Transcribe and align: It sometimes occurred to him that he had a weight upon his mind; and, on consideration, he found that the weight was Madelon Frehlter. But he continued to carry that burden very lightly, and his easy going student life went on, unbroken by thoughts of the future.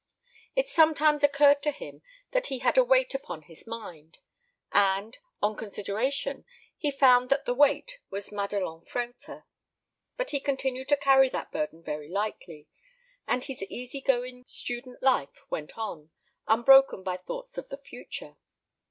It 0.55 0.67
sometimes 0.67 1.23
occurred 1.23 1.61
to 1.61 1.69
him 1.69 2.01
that 2.31 2.47
he 2.47 2.57
had 2.57 2.75
a 2.75 2.83
weight 2.83 3.13
upon 3.13 3.43
his 3.43 3.67
mind; 3.67 4.17
and, 4.71 5.15
on 5.43 5.55
consideration, 5.55 6.43
he 6.75 6.89
found 6.89 7.29
that 7.29 7.45
the 7.45 7.53
weight 7.53 7.99
was 8.09 8.31
Madelon 8.31 8.83
Frehlter. 8.83 9.43
But 10.17 10.31
he 10.31 10.39
continued 10.39 10.89
to 10.89 10.97
carry 10.97 11.29
that 11.29 11.51
burden 11.51 11.83
very 11.83 12.09
lightly, 12.09 12.67
and 13.27 13.43
his 13.43 13.61
easy 13.65 14.01
going 14.01 14.43
student 14.47 15.03
life 15.03 15.43
went 15.51 15.77
on, 15.77 16.09
unbroken 16.47 17.03
by 17.03 17.17
thoughts 17.17 17.59
of 17.59 17.69
the 17.69 17.77
future. 17.77 18.37